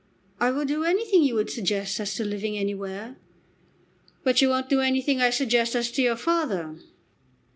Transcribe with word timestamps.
"I 0.39 0.49
would 0.49 0.67
do 0.67 0.83
anything 0.83 1.21
you 1.21 1.35
would 1.35 1.51
suggest 1.51 1.99
as 1.99 2.15
to 2.15 2.25
living 2.25 2.57
anywhere." 2.57 3.17
"But 4.23 4.41
you 4.41 4.49
won't 4.49 4.67
do 4.67 4.81
anything 4.81 5.21
I 5.21 5.29
suggest 5.29 5.75
as 5.75 5.91
to 5.91 6.01
your 6.01 6.15
father." 6.15 6.79